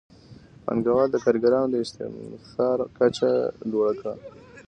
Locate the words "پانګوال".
0.65-1.07